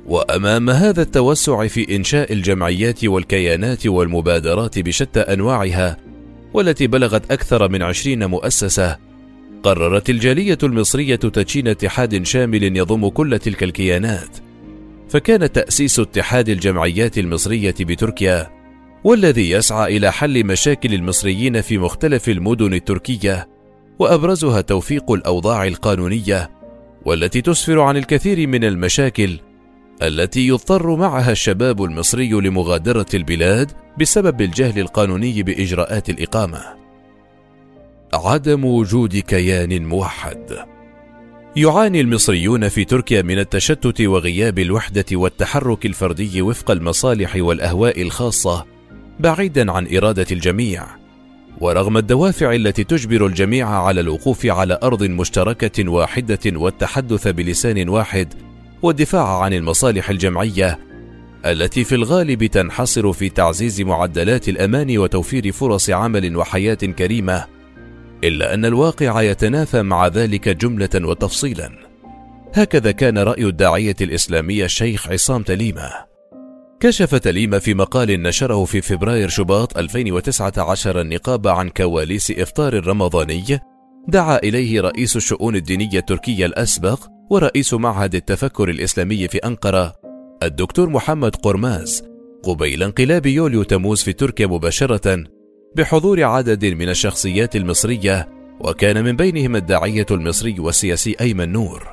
وأمام 0.05 0.69
هذا 0.69 1.01
التوسع 1.01 1.67
في 1.67 1.95
إنشاء 1.95 2.33
الجمعيات 2.33 3.05
والكيانات 3.05 3.87
والمبادرات 3.87 4.79
بشتى 4.79 5.19
أنواعها 5.19 5.97
والتي 6.53 6.87
بلغت 6.87 7.31
أكثر 7.31 7.69
من 7.69 7.81
عشرين 7.81 8.25
مؤسسة. 8.25 8.97
قررت 9.63 10.09
الجالية 10.09 10.57
المصرية 10.63 11.15
تدشين 11.15 11.67
اتحاد 11.67 12.23
شامل 12.23 12.77
يضم 12.77 13.09
كل 13.09 13.39
تلك 13.39 13.63
الكيانات. 13.63 14.37
فكان 15.09 15.51
تأسيس 15.51 15.99
اتحاد 15.99 16.49
الجمعيات 16.49 17.17
المصرية 17.17 17.75
بتركيا 17.79 18.49
والذي 19.03 19.49
يسعى 19.49 19.97
إلى 19.97 20.11
حل 20.11 20.45
مشاكل 20.45 20.93
المصريين 20.93 21.61
في 21.61 21.77
مختلف 21.77 22.29
المدن 22.29 22.73
التركية 22.73 23.49
وأبرزها 23.99 24.61
توفيق 24.61 25.11
الأوضاع 25.11 25.67
القانونية 25.67 26.51
والتي 27.05 27.41
تسفر 27.41 27.79
عن 27.79 27.97
الكثير 27.97 28.47
من 28.47 28.63
المشاكل 28.63 29.39
التي 30.01 30.47
يضطر 30.47 30.95
معها 30.95 31.31
الشباب 31.31 31.83
المصري 31.83 32.29
لمغادرة 32.29 33.05
البلاد 33.13 33.71
بسبب 33.99 34.41
الجهل 34.41 34.79
القانوني 34.79 35.43
بإجراءات 35.43 36.09
الإقامة. 36.09 36.63
عدم 38.13 38.65
وجود 38.65 39.17
كيان 39.17 39.85
موحد. 39.85 40.57
يعاني 41.55 42.01
المصريون 42.01 42.69
في 42.69 42.85
تركيا 42.85 43.21
من 43.21 43.39
التشتت 43.39 44.01
وغياب 44.01 44.59
الوحدة 44.59 45.05
والتحرك 45.11 45.85
الفردي 45.85 46.41
وفق 46.41 46.71
المصالح 46.71 47.35
والأهواء 47.35 48.01
الخاصة 48.01 48.65
بعيدا 49.19 49.71
عن 49.71 49.95
إرادة 49.95 50.27
الجميع. 50.31 50.85
ورغم 51.59 51.97
الدوافع 51.97 52.55
التي 52.55 52.83
تجبر 52.83 53.25
الجميع 53.25 53.69
على 53.69 54.01
الوقوف 54.01 54.45
على 54.45 54.79
أرض 54.83 55.03
مشتركة 55.03 55.89
واحدة 55.89 56.39
والتحدث 56.45 57.27
بلسان 57.27 57.89
واحد 57.89 58.33
والدفاع 58.81 59.41
عن 59.41 59.53
المصالح 59.53 60.09
الجمعية 60.09 60.79
التي 61.45 61.83
في 61.83 61.95
الغالب 61.95 62.45
تنحصر 62.45 63.13
في 63.13 63.29
تعزيز 63.29 63.81
معدلات 63.81 64.49
الأمان 64.49 64.97
وتوفير 64.97 65.51
فرص 65.51 65.89
عمل 65.89 66.37
وحياة 66.37 66.73
كريمة 66.73 67.45
إلا 68.23 68.53
أن 68.53 68.65
الواقع 68.65 69.21
يتنافى 69.21 69.81
مع 69.81 70.07
ذلك 70.07 70.49
جملة 70.49 70.89
وتفصيلا. 70.95 71.69
هكذا 72.53 72.91
كان 72.91 73.17
رأي 73.17 73.45
الداعية 73.45 73.95
الاسلامي 74.01 74.65
الشيخ 74.65 75.07
عصام 75.07 75.43
تليمة. 75.43 75.91
كشف 76.79 77.15
تليمة 77.15 77.59
في 77.59 77.73
مقال 77.73 78.23
نشره 78.23 78.65
في 78.65 78.81
فبراير 78.81 79.29
شباط 79.29 79.77
2019 79.77 81.01
النقاب 81.01 81.47
عن 81.47 81.69
كواليس 81.69 82.31
إفطار 82.31 82.73
الرمضاني 82.73 83.59
دعا 84.07 84.37
إليه 84.37 84.81
رئيس 84.81 85.15
الشؤون 85.15 85.55
الدينية 85.55 85.99
التركية 85.99 86.45
الأسبق 86.45 86.99
ورئيس 87.31 87.73
معهد 87.73 88.15
التفكر 88.15 88.69
الإسلامي 88.69 89.27
في 89.27 89.37
أنقرة 89.37 89.93
الدكتور 90.43 90.89
محمد 90.89 91.35
قرماز 91.35 92.03
قبيل 92.43 92.83
انقلاب 92.83 93.25
يوليو 93.25 93.63
تموز 93.63 94.01
في 94.01 94.13
تركيا 94.13 94.47
مباشرة 94.47 95.23
بحضور 95.75 96.23
عدد 96.23 96.65
من 96.65 96.89
الشخصيات 96.89 97.55
المصرية 97.55 98.29
وكان 98.59 99.03
من 99.03 99.15
بينهم 99.15 99.55
الداعية 99.55 100.05
المصري 100.11 100.59
والسياسي 100.59 101.15
أيمن 101.21 101.51
نور. 101.51 101.87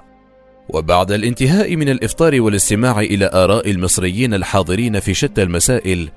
وبعد 0.68 1.12
الانتهاء 1.12 1.76
من 1.76 1.88
الإفطار 1.88 2.40
والاستماع 2.40 3.00
إلى 3.00 3.30
آراء 3.34 3.70
المصريين 3.70 4.34
الحاضرين 4.34 5.00
في 5.00 5.14
شتى 5.14 5.42
المسائل، 5.42 6.10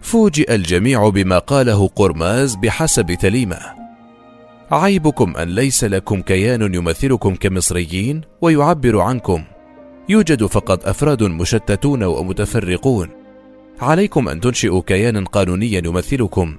فوجئ 0.00 0.54
الجميع 0.54 1.08
بما 1.08 1.38
قاله 1.38 1.88
قرماز 1.88 2.54
بحسب 2.54 3.14
تليمة 3.20 3.85
عيبكم 4.70 5.36
أن 5.36 5.48
ليس 5.48 5.84
لكم 5.84 6.20
كيان 6.20 6.74
يمثلكم 6.74 7.34
كمصريين 7.34 8.20
ويعبر 8.40 9.00
عنكم. 9.00 9.44
يوجد 10.08 10.46
فقط 10.46 10.88
أفراد 10.88 11.22
مشتتون 11.22 12.02
ومتفرقون. 12.02 13.08
عليكم 13.80 14.28
أن 14.28 14.40
تنشئوا 14.40 14.82
كيانا 14.86 15.24
قانونيا 15.24 15.82
يمثلكم. 15.84 16.56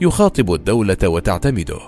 يخاطب 0.00 0.52
الدولة 0.52 0.96
وتعتمده. 1.04 1.78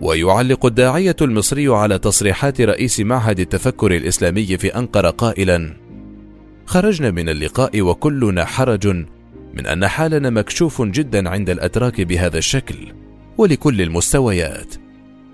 ويعلق 0.00 0.66
الداعية 0.66 1.16
المصري 1.22 1.68
على 1.68 1.98
تصريحات 1.98 2.60
رئيس 2.60 3.00
معهد 3.00 3.40
التفكر 3.40 3.96
الإسلامي 3.96 4.58
في 4.58 4.78
أنقرة 4.78 5.10
قائلا 5.10 5.76
خرجنا 6.66 7.10
من 7.10 7.28
اللقاء 7.28 7.80
وكلنا 7.80 8.44
حرج 8.44 8.86
من 9.54 9.66
أن 9.66 9.88
حالنا 9.88 10.30
مكشوف 10.30 10.82
جدا 10.82 11.28
عند 11.28 11.50
الأتراك 11.50 12.00
بهذا 12.00 12.38
الشكل. 12.38 12.76
ولكل 13.40 13.82
المستويات 13.82 14.74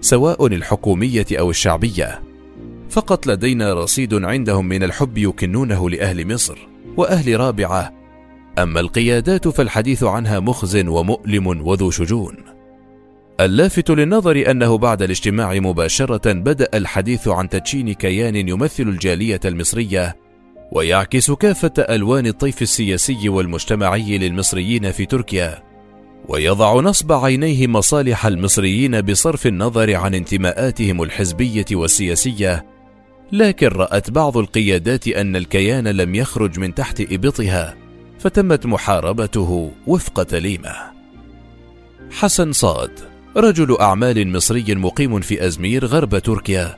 سواء 0.00 0.46
الحكومية 0.46 1.26
أو 1.32 1.50
الشعبية. 1.50 2.22
فقط 2.90 3.26
لدينا 3.26 3.74
رصيد 3.74 4.24
عندهم 4.24 4.68
من 4.68 4.82
الحب 4.82 5.18
يكنونه 5.18 5.90
لأهل 5.90 6.34
مصر 6.34 6.68
وأهل 6.96 7.40
رابعة. 7.40 7.94
أما 8.58 8.80
القيادات 8.80 9.48
فالحديث 9.48 10.04
عنها 10.04 10.40
مخز 10.40 10.76
ومؤلم 10.76 11.46
وذو 11.46 11.90
شجون. 11.90 12.36
اللافت 13.40 13.90
للنظر 13.90 14.50
أنه 14.50 14.78
بعد 14.78 15.02
الاجتماع 15.02 15.54
مباشرة 15.54 16.32
بدأ 16.32 16.68
الحديث 16.74 17.28
عن 17.28 17.48
تدشين 17.48 17.92
كيان 17.92 18.36
يمثل 18.36 18.82
الجالية 18.82 19.40
المصرية 19.44 20.16
ويعكس 20.72 21.30
كافة 21.30 21.72
ألوان 21.78 22.26
الطيف 22.26 22.62
السياسي 22.62 23.28
والمجتمعي 23.28 24.18
للمصريين 24.18 24.90
في 24.90 25.06
تركيا. 25.06 25.65
ويضع 26.28 26.74
نصب 26.80 27.12
عينيه 27.12 27.66
مصالح 27.66 28.26
المصريين 28.26 29.00
بصرف 29.00 29.46
النظر 29.46 29.94
عن 29.94 30.14
انتماءاتهم 30.14 31.02
الحزبية 31.02 31.64
والسياسية 31.72 32.66
لكن 33.32 33.66
رأت 33.68 34.10
بعض 34.10 34.36
القيادات 34.36 35.08
أن 35.08 35.36
الكيان 35.36 35.88
لم 35.88 36.14
يخرج 36.14 36.58
من 36.58 36.74
تحت 36.74 37.00
إبطها 37.00 37.76
فتمت 38.18 38.66
محاربته 38.66 39.72
وفق 39.86 40.22
تليمة. 40.22 40.74
حسن 42.10 42.52
صاد 42.52 42.90
رجل 43.36 43.76
أعمال 43.80 44.32
مصري 44.32 44.74
مقيم 44.74 45.20
في 45.20 45.46
أزمير 45.46 45.86
غرب 45.86 46.18
تركيا 46.18 46.76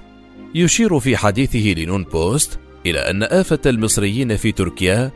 يشير 0.54 1.00
في 1.00 1.16
حديثه 1.16 1.80
لنون 1.80 2.04
بوست 2.04 2.58
إلى 2.86 2.98
أن 2.98 3.22
آفة 3.22 3.58
المصريين 3.66 4.36
في 4.36 4.52
تركيا 4.52 5.10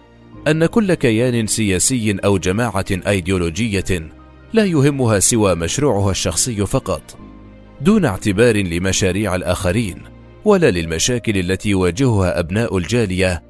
أن 0.48 0.66
كل 0.66 0.94
كيان 0.94 1.46
سياسي 1.46 2.16
أو 2.24 2.38
جماعة 2.38 2.84
أيديولوجية 2.90 4.10
لا 4.52 4.64
يهمها 4.64 5.18
سوى 5.18 5.54
مشروعها 5.54 6.10
الشخصي 6.10 6.66
فقط 6.66 7.18
دون 7.80 8.04
اعتبار 8.04 8.56
لمشاريع 8.56 9.34
الآخرين 9.34 9.98
ولا 10.44 10.70
للمشاكل 10.70 11.38
التي 11.38 11.70
يواجهها 11.70 12.40
أبناء 12.40 12.78
الجالية 12.78 13.42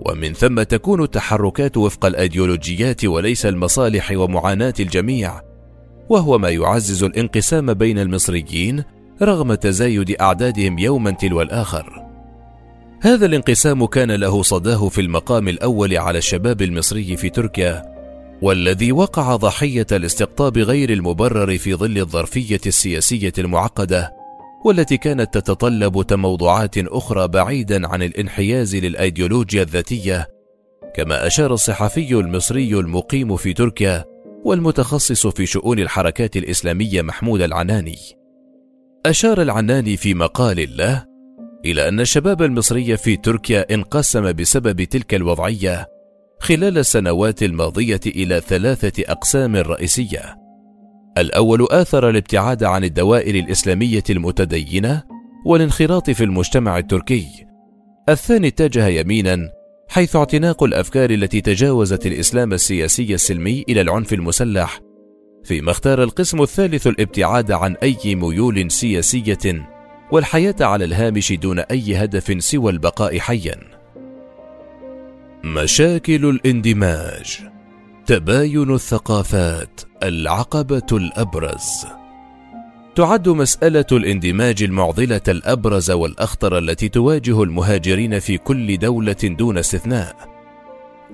ومن 0.00 0.32
ثم 0.32 0.62
تكون 0.62 1.02
التحركات 1.02 1.76
وفق 1.76 2.06
الأيديولوجيات 2.06 3.04
وليس 3.04 3.46
المصالح 3.46 4.12
ومعاناة 4.12 4.74
الجميع 4.80 5.40
وهو 6.08 6.38
ما 6.38 6.48
يعزز 6.48 7.04
الانقسام 7.04 7.74
بين 7.74 7.98
المصريين 7.98 8.84
رغم 9.22 9.54
تزايد 9.54 10.10
أعدادهم 10.20 10.78
يوما 10.78 11.10
تلو 11.10 11.42
الآخر. 11.42 12.03
هذا 13.04 13.26
الانقسام 13.26 13.86
كان 13.86 14.10
له 14.10 14.42
صداه 14.42 14.88
في 14.88 15.00
المقام 15.00 15.48
الأول 15.48 15.96
على 15.98 16.18
الشباب 16.18 16.62
المصري 16.62 17.16
في 17.16 17.30
تركيا 17.30 17.82
والذي 18.42 18.92
وقع 18.92 19.36
ضحية 19.36 19.86
الاستقطاب 19.92 20.58
غير 20.58 20.90
المبرر 20.90 21.58
في 21.58 21.74
ظل 21.74 21.98
الظرفية 21.98 22.60
السياسية 22.66 23.32
المعقدة 23.38 24.12
والتي 24.64 24.96
كانت 24.96 25.34
تتطلب 25.34 26.02
تموضعات 26.02 26.78
أخرى 26.78 27.28
بعيدا 27.28 27.88
عن 27.88 28.02
الانحياز 28.02 28.76
للأيديولوجيا 28.76 29.62
الذاتية 29.62 30.28
كما 30.94 31.26
أشار 31.26 31.52
الصحفي 31.54 32.14
المصري 32.14 32.74
المقيم 32.74 33.36
في 33.36 33.52
تركيا 33.52 34.04
والمتخصص 34.44 35.26
في 35.26 35.46
شؤون 35.46 35.78
الحركات 35.78 36.36
الإسلامية 36.36 37.02
محمود 37.02 37.42
العناني. 37.42 37.98
أشار 39.06 39.42
العناني 39.42 39.96
في 39.96 40.14
مقال 40.14 40.76
له 40.76 41.13
إلى 41.64 41.88
أن 41.88 42.00
الشباب 42.00 42.42
المصري 42.42 42.96
في 42.96 43.16
تركيا 43.16 43.74
انقسم 43.74 44.32
بسبب 44.32 44.82
تلك 44.82 45.14
الوضعية 45.14 45.86
خلال 46.40 46.78
السنوات 46.78 47.42
الماضية 47.42 48.00
إلى 48.06 48.40
ثلاثة 48.40 49.02
أقسام 49.08 49.56
رئيسية. 49.56 50.38
الأول 51.18 51.66
آثر 51.70 52.08
الابتعاد 52.08 52.64
عن 52.64 52.84
الدوائر 52.84 53.34
الإسلامية 53.34 54.02
المتدينة 54.10 55.02
والانخراط 55.46 56.10
في 56.10 56.24
المجتمع 56.24 56.78
التركي. 56.78 57.26
الثاني 58.08 58.48
اتجه 58.48 58.86
يمينا 58.88 59.50
حيث 59.88 60.16
اعتناق 60.16 60.62
الأفكار 60.62 61.10
التي 61.10 61.40
تجاوزت 61.40 62.06
الإسلام 62.06 62.52
السياسي 62.52 63.14
السلمي 63.14 63.64
إلى 63.68 63.80
العنف 63.80 64.12
المسلح 64.12 64.80
فيما 65.44 65.70
اختار 65.70 66.02
القسم 66.02 66.42
الثالث 66.42 66.86
الابتعاد 66.86 67.52
عن 67.52 67.76
أي 67.82 68.14
ميول 68.14 68.70
سياسية 68.70 69.64
والحياة 70.14 70.54
على 70.60 70.84
الهامش 70.84 71.32
دون 71.32 71.58
أي 71.58 71.96
هدف 71.96 72.44
سوى 72.44 72.72
البقاء 72.72 73.18
حيا. 73.18 73.56
مشاكل 75.44 76.28
الاندماج 76.28 77.38
تباين 78.06 78.74
الثقافات 78.74 79.80
العقبة 80.02 80.86
الأبرز. 80.92 81.86
تعد 82.94 83.28
مسألة 83.28 83.86
الاندماج 83.92 84.62
المعضلة 84.62 85.22
الأبرز 85.28 85.90
والأخطر 85.90 86.58
التي 86.58 86.88
تواجه 86.88 87.42
المهاجرين 87.42 88.18
في 88.18 88.38
كل 88.38 88.78
دولة 88.78 89.16
دون 89.22 89.58
استثناء. 89.58 90.16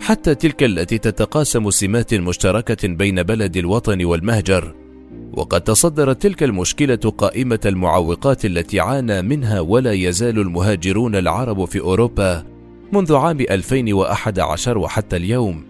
حتى 0.00 0.34
تلك 0.34 0.62
التي 0.62 0.98
تتقاسم 0.98 1.70
سمات 1.70 2.14
مشتركة 2.14 2.88
بين 2.88 3.22
بلد 3.22 3.56
الوطن 3.56 4.04
والمهجر 4.04 4.74
وقد 5.32 5.60
تصدرت 5.60 6.22
تلك 6.22 6.42
المشكلة 6.42 6.96
قائمة 6.96 7.60
المعوقات 7.66 8.44
التي 8.44 8.80
عانى 8.80 9.22
منها 9.22 9.60
ولا 9.60 9.92
يزال 9.92 10.38
المهاجرون 10.38 11.16
العرب 11.16 11.64
في 11.64 11.80
أوروبا 11.80 12.44
منذ 12.92 13.14
عام 13.14 13.40
2011 13.40 14.78
وحتى 14.78 15.16
اليوم. 15.16 15.64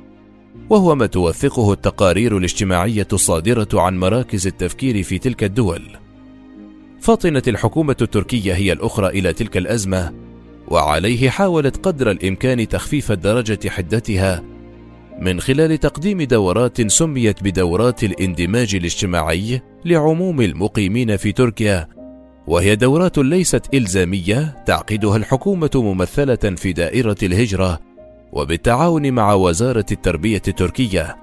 وهو 0.70 0.94
ما 0.94 1.06
توثقه 1.06 1.72
التقارير 1.72 2.36
الاجتماعية 2.36 3.08
الصادرة 3.12 3.68
عن 3.74 3.98
مراكز 3.98 4.46
التفكير 4.46 5.02
في 5.02 5.18
تلك 5.18 5.44
الدول. 5.44 5.82
فطنت 7.00 7.48
الحكومة 7.48 7.96
التركية 8.02 8.54
هي 8.54 8.72
الأخرى 8.72 9.08
إلى 9.08 9.32
تلك 9.32 9.56
الأزمة 9.56 10.12
وعليه 10.68 11.30
حاولت 11.30 11.86
قدر 11.86 12.10
الإمكان 12.10 12.68
تخفيف 12.68 13.12
درجه 13.12 13.68
حدتها 13.68 14.42
من 15.20 15.40
خلال 15.40 15.78
تقديم 15.78 16.22
دورات 16.22 16.90
سميت 16.90 17.42
بدورات 17.42 18.04
الاندماج 18.04 18.74
الاجتماعي 18.74 19.60
لعموم 19.84 20.40
المقيمين 20.40 21.16
في 21.16 21.32
تركيا 21.32 21.88
وهي 22.46 22.76
دورات 22.76 23.18
ليست 23.18 23.74
إلزامية 23.74 24.64
تعقدها 24.66 25.16
الحكومة 25.16 25.70
ممثلة 25.74 26.36
في 26.36 26.72
دائرة 26.72 27.16
الهجرة 27.22 27.80
وبالتعاون 28.32 29.12
مع 29.12 29.34
وزارة 29.34 29.86
التربية 29.92 30.42
التركية 30.48 31.16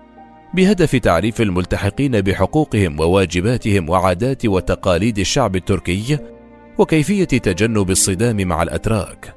بهدف 0.54 0.96
تعريف 0.96 1.42
الملتحقين 1.42 2.22
بحقوقهم 2.22 3.00
وواجباتهم 3.00 3.90
وعادات 3.90 4.46
وتقاليد 4.46 5.20
الشعب 5.20 5.56
التركي 5.56 6.18
وكيفية 6.78 7.26
تجنب 7.26 7.90
الصدام 7.90 8.48
مع 8.48 8.64
الأتراك. 8.64 9.37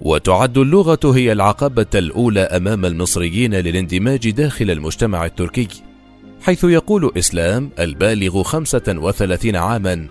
وتعد 0.00 0.58
اللغة 0.58 1.00
هي 1.04 1.32
العقبة 1.32 1.86
الأولى 1.94 2.40
أمام 2.40 2.84
المصريين 2.84 3.54
للاندماج 3.54 4.30
داخل 4.30 4.70
المجتمع 4.70 5.24
التركي 5.24 5.68
حيث 6.42 6.64
يقول 6.64 7.12
إسلام 7.18 7.70
البالغ 7.78 8.42
خمسة 8.42 8.82
وثلاثين 8.88 9.56
عاما 9.56 10.06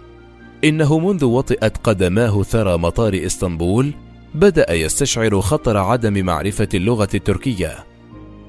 إنه 0.63 0.99
منذ 0.99 1.25
وطئت 1.25 1.77
قدماه 1.77 2.43
ثرى 2.43 2.77
مطار 2.77 3.21
إسطنبول 3.25 3.93
بدأ 4.35 4.73
يستشعر 4.73 5.41
خطر 5.41 5.77
عدم 5.77 6.25
معرفة 6.25 6.69
اللغة 6.73 7.09
التركية 7.13 7.93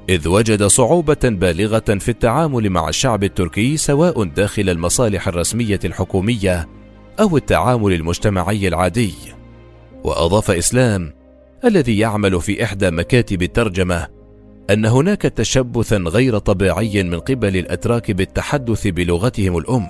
إذ 0.08 0.28
وجد 0.28 0.62
صعوبة 0.62 1.16
بالغة 1.24 1.98
في 1.98 2.08
التعامل 2.08 2.70
مع 2.70 2.88
الشعب 2.88 3.24
التركي 3.24 3.76
سواء 3.76 4.24
داخل 4.24 4.70
المصالح 4.70 5.28
الرسمية 5.28 5.80
الحكومية 5.84 6.68
أو 7.20 7.36
التعامل 7.36 7.92
المجتمعي 7.92 8.68
العادي. 8.68 9.14
وأضاف 10.04 10.50
إسلام 10.50 11.12
الذي 11.64 11.98
يعمل 11.98 12.40
في 12.40 12.64
إحدى 12.64 12.90
مكاتب 12.90 13.42
الترجمة 13.42 14.08
أن 14.70 14.86
هناك 14.86 15.22
تشبثا 15.22 15.96
غير 15.96 16.38
طبيعي 16.38 17.02
من 17.02 17.18
قبل 17.20 17.56
الأتراك 17.56 18.10
بالتحدث 18.10 18.86
بلغتهم 18.86 19.58
الأم 19.58 19.86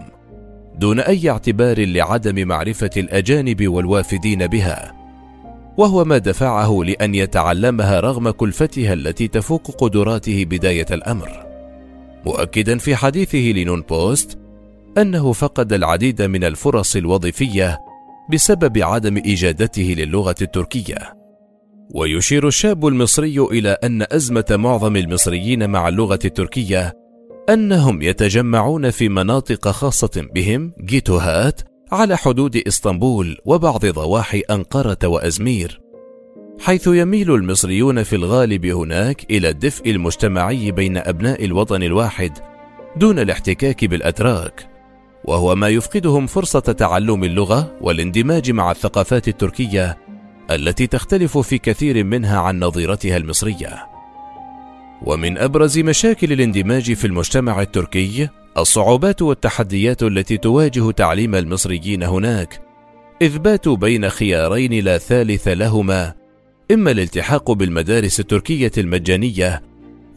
دون 0.78 1.00
أي 1.00 1.30
اعتبار 1.30 1.84
لعدم 1.86 2.48
معرفة 2.48 2.90
الأجانب 2.96 3.68
والوافدين 3.68 4.46
بها 4.46 4.94
وهو 5.76 6.04
ما 6.04 6.18
دفعه 6.18 6.82
لأن 6.84 7.14
يتعلمها 7.14 8.00
رغم 8.00 8.30
كلفتها 8.30 8.92
التي 8.92 9.28
تفوق 9.28 9.70
قدراته 9.70 10.44
بداية 10.44 10.86
الأمر 10.90 11.46
مؤكدا 12.26 12.78
في 12.78 12.96
حديثه 12.96 13.38
لنون 13.38 13.80
بوست 13.80 14.38
أنه 14.98 15.32
فقد 15.32 15.72
العديد 15.72 16.22
من 16.22 16.44
الفرص 16.44 16.96
الوظيفية 16.96 17.78
بسبب 18.32 18.78
عدم 18.78 19.16
إجادته 19.16 19.94
للغة 19.98 20.34
التركية. 20.42 21.23
ويشير 21.90 22.48
الشاب 22.48 22.86
المصري 22.86 23.38
إلى 23.38 23.70
أن 23.84 24.06
أزمة 24.12 24.44
معظم 24.50 24.96
المصريين 24.96 25.70
مع 25.70 25.88
اللغة 25.88 26.18
التركية 26.24 26.92
أنهم 27.48 28.02
يتجمعون 28.02 28.90
في 28.90 29.08
مناطق 29.08 29.68
خاصة 29.68 30.26
بهم 30.34 30.72
جيتوهات 30.80 31.60
على 31.92 32.16
حدود 32.16 32.56
إسطنبول 32.56 33.38
وبعض 33.44 33.86
ضواحي 33.86 34.40
أنقرة 34.40 34.98
وأزمير. 35.04 35.80
حيث 36.60 36.86
يميل 36.86 37.34
المصريون 37.34 38.02
في 38.02 38.16
الغالب 38.16 38.66
هناك 38.66 39.30
إلى 39.30 39.48
الدفء 39.48 39.90
المجتمعي 39.90 40.70
بين 40.70 40.96
أبناء 40.96 41.44
الوطن 41.44 41.82
الواحد 41.82 42.38
دون 42.96 43.18
الاحتكاك 43.18 43.84
بالأتراك. 43.84 44.68
وهو 45.24 45.54
ما 45.54 45.68
يفقدهم 45.68 46.26
فرصة 46.26 46.60
تعلم 46.60 47.24
اللغة 47.24 47.78
والاندماج 47.80 48.50
مع 48.50 48.70
الثقافات 48.70 49.28
التركية 49.28 49.98
التي 50.50 50.86
تختلف 50.86 51.38
في 51.38 51.58
كثير 51.58 52.04
منها 52.04 52.40
عن 52.40 52.60
نظيرتها 52.60 53.16
المصرية. 53.16 53.86
ومن 55.02 55.38
أبرز 55.38 55.78
مشاكل 55.78 56.32
الاندماج 56.32 56.92
في 56.92 57.06
المجتمع 57.06 57.62
التركي 57.62 58.28
الصعوبات 58.58 59.22
والتحديات 59.22 60.02
التي 60.02 60.36
تواجه 60.36 60.90
تعليم 60.90 61.34
المصريين 61.34 62.02
هناك 62.02 62.60
اذ 63.22 63.38
باتوا 63.38 63.76
بين 63.76 64.08
خيارين 64.08 64.84
لا 64.84 64.98
ثالث 64.98 65.48
لهما 65.48 66.14
إما 66.70 66.90
الالتحاق 66.90 67.52
بالمدارس 67.52 68.20
التركية 68.20 68.72
المجانية 68.78 69.62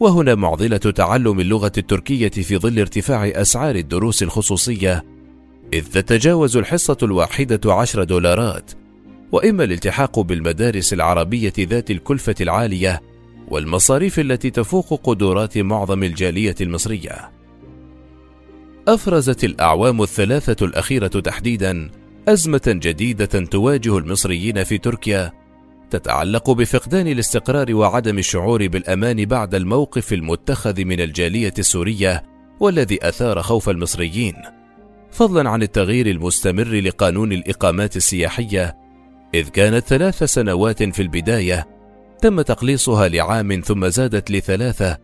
وهنا 0.00 0.34
معضلة 0.34 0.76
تعلم 0.76 1.40
اللغة 1.40 1.72
التركية 1.78 2.28
في 2.28 2.58
ظل 2.58 2.78
ارتفاع 2.78 3.28
أسعار 3.28 3.74
الدروس 3.74 4.22
الخصوصية 4.22 5.04
إذ 5.72 5.84
تتجاوز 5.84 6.56
الحصة 6.56 6.96
الواحدة 7.02 7.74
عشر 7.74 8.04
دولارات. 8.04 8.70
وإما 9.32 9.64
الالتحاق 9.64 10.20
بالمدارس 10.20 10.92
العربية 10.92 11.52
ذات 11.58 11.90
الكلفة 11.90 12.34
العالية 12.40 13.02
والمصاريف 13.48 14.20
التي 14.20 14.50
تفوق 14.50 15.00
قدرات 15.04 15.58
معظم 15.58 16.02
الجالية 16.02 16.54
المصرية. 16.60 17.30
أفرزت 18.88 19.44
الأعوام 19.44 20.02
الثلاثة 20.02 20.66
الأخيرة 20.66 21.06
تحديدا 21.06 21.90
أزمة 22.28 22.62
جديدة 22.66 23.24
تواجه 23.24 23.98
المصريين 23.98 24.64
في 24.64 24.78
تركيا 24.78 25.32
تتعلق 25.90 26.50
بفقدان 26.50 27.06
الاستقرار 27.06 27.74
وعدم 27.74 28.18
الشعور 28.18 28.66
بالأمان 28.66 29.24
بعد 29.24 29.54
الموقف 29.54 30.12
المتخذ 30.12 30.84
من 30.84 31.00
الجالية 31.00 31.54
السورية 31.58 32.22
والذي 32.60 33.08
أثار 33.08 33.42
خوف 33.42 33.68
المصريين. 33.68 34.34
فضلا 35.10 35.50
عن 35.50 35.62
التغيير 35.62 36.06
المستمر 36.06 36.80
لقانون 36.80 37.32
الإقامات 37.32 37.96
السياحية 37.96 38.76
إذ 39.34 39.48
كانت 39.48 39.86
ثلاث 39.86 40.24
سنوات 40.24 40.82
في 40.82 41.02
البداية 41.02 41.66
تم 42.22 42.40
تقليصها 42.40 43.08
لعام 43.08 43.62
ثم 43.64 43.88
زادت 43.88 44.30
لثلاثة 44.30 44.98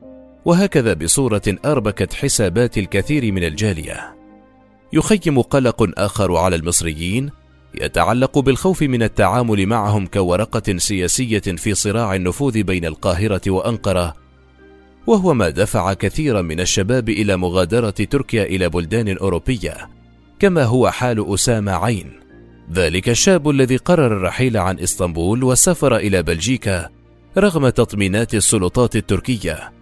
وهكذا 0.45 0.95
بصورة 0.95 1.43
أربكت 1.65 2.15
حسابات 2.15 2.79
الكثير 2.79 3.33
من 3.33 3.45
الجالية. 3.45 4.17
يخيم 4.93 5.41
قلق 5.41 6.01
آخر 6.01 6.37
على 6.37 6.57
المصريين 6.57 7.31
يتعلق 7.75 8.39
بالخوف 8.39 8.83
من 8.83 9.03
التعامل 9.03 9.67
معهم 9.67 10.07
كورقة 10.07 10.79
سياسية 10.79 11.39
في 11.39 11.75
صراع 11.75 12.15
النفوذ 12.15 12.63
بين 12.63 12.85
القاهرة 12.85 13.51
وأنقرة، 13.51 14.15
وهو 15.07 15.35
ما 15.35 15.49
دفع 15.49 15.93
كثيرا 15.93 16.43
من 16.43 16.61
الشباب 16.61 17.09
إلى 17.09 17.37
مغادرة 17.37 17.91
تركيا 17.91 18.45
إلى 18.45 18.69
بلدان 18.69 19.17
أوروبية، 19.17 19.91
كما 20.39 20.65
هو 20.65 20.91
حال 20.91 21.35
أسامة 21.35 21.73
عين، 21.73 22.13
ذلك 22.73 23.09
الشاب 23.09 23.51
الذي 23.51 23.77
قرر 23.77 24.07
الرحيل 24.07 24.57
عن 24.57 24.79
إسطنبول 24.79 25.45
والسفر 25.45 25.97
إلى 25.97 26.23
بلجيكا 26.23 26.89
رغم 27.39 27.69
تطمينات 27.69 28.35
السلطات 28.35 28.97
التركية. 28.97 29.73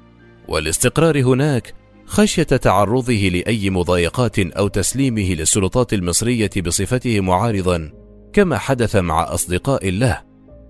والاستقرار 0.48 1.22
هناك 1.22 1.74
خشية 2.06 2.42
تعرضه 2.42 3.12
لأي 3.12 3.70
مضايقات 3.70 4.38
أو 4.38 4.68
تسليمه 4.68 5.34
للسلطات 5.34 5.92
المصرية 5.92 6.50
بصفته 6.66 7.20
معارضا 7.20 7.92
كما 8.32 8.58
حدث 8.58 8.96
مع 8.96 9.34
أصدقاء 9.34 9.90
له 9.90 10.20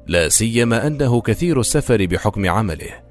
لا 0.06 0.28
سيما 0.28 0.86
أنه 0.86 1.20
كثير 1.20 1.60
السفر 1.60 2.06
بحكم 2.06 2.50
عمله. 2.50 3.01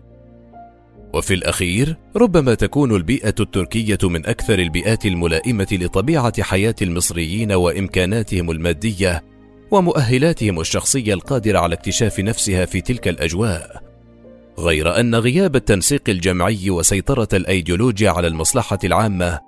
وفي 1.13 1.33
الأخير 1.33 1.97
ربما 2.15 2.53
تكون 2.53 2.95
البيئة 2.95 3.35
التركية 3.39 3.97
من 4.03 4.25
أكثر 4.25 4.59
البيئات 4.59 5.05
الملائمة 5.05 5.67
لطبيعة 5.71 6.43
حياة 6.43 6.75
المصريين 6.81 7.51
وإمكاناتهم 7.51 8.51
المادية 8.51 9.23
ومؤهلاتهم 9.71 10.59
الشخصية 10.59 11.13
القادرة 11.13 11.59
على 11.59 11.75
اكتشاف 11.75 12.19
نفسها 12.19 12.65
في 12.65 12.81
تلك 12.81 13.07
الأجواء. 13.07 13.83
غير 14.59 14.99
أن 14.99 15.15
غياب 15.15 15.55
التنسيق 15.55 16.01
الجمعي 16.09 16.69
وسيطرة 16.69 17.27
الأيديولوجيا 17.33 18.09
على 18.09 18.27
المصلحة 18.27 18.79
العامة 18.83 19.39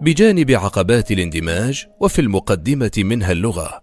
بجانب 0.00 0.50
عقبات 0.50 1.10
الاندماج 1.10 1.86
وفي 2.00 2.18
المقدمة 2.18 2.90
منها 2.98 3.32
اللغة 3.32 3.82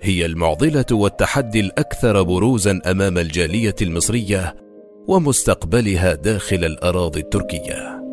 هي 0.00 0.26
المعضلة 0.26 0.84
والتحدي 0.92 1.60
الأكثر 1.60 2.22
بروزا 2.22 2.80
أمام 2.86 3.18
الجالية 3.18 3.74
المصرية 3.82 4.63
ومستقبلها 5.08 6.14
داخل 6.14 6.64
الأراضي 6.64 7.20
التركية. 7.20 8.03